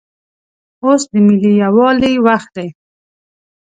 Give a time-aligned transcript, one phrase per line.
[0.83, 2.67] اوس دملي یووالي وخت دی